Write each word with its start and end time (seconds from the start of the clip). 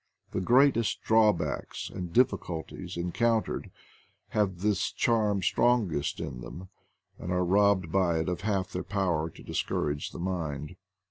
The 0.31 0.41
greatest 0.41 1.03
drawbacks 1.03 1.87
and 1.87 2.11
difficulties 2.11 2.97
en 2.97 3.11
countered 3.11 3.69
have 4.29 4.61
this 4.61 4.91
charm 4.91 5.43
strongest 5.43 6.19
in 6.19 6.41
them, 6.41 6.69
and 7.19 7.31
are 7.31 7.45
robbed 7.45 7.91
by 7.91 8.17
it 8.17 8.27
of 8.27 8.41
half 8.41 8.71
their 8.71 8.81
power 8.81 9.29
to 9.29 9.43
discourage 9.43 10.09
the 10.09 10.17
mind. 10.17 10.75